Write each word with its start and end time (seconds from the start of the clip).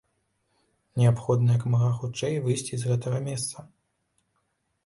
Неабходна 1.01 1.57
як 1.59 1.63
мага 1.73 1.91
хутчэй 1.99 2.39
выйсці 2.47 2.73
з 2.85 2.93
гэтага 2.93 3.17
месца. 3.29 3.57